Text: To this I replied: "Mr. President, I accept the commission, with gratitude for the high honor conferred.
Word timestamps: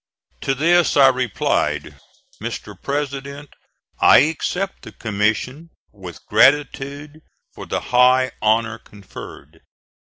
To 0.41 0.55
this 0.55 0.97
I 0.97 1.09
replied: 1.09 1.99
"Mr. 2.41 2.75
President, 2.81 3.51
I 3.99 4.17
accept 4.31 4.81
the 4.81 4.91
commission, 4.93 5.69
with 5.91 6.25
gratitude 6.25 7.21
for 7.53 7.67
the 7.67 7.79
high 7.93 8.31
honor 8.41 8.79
conferred. 8.79 9.61